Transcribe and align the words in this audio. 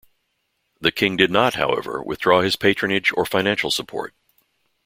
The 0.79 0.91
king 0.91 1.15
did 1.15 1.29
not, 1.29 1.53
however, 1.53 2.01
withdraw 2.01 2.41
his 2.41 2.55
patronage 2.55 3.11
or 3.15 3.23
financial 3.23 3.69
support. 3.69 4.15